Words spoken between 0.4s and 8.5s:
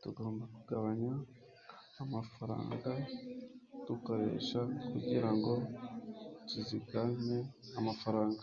kugabanya amafaranga dukoresha kugirango tuzigame amafaranga